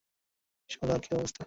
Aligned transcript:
শোলার 0.69 0.99
কী 1.03 1.09
অবস্থা? 1.15 1.39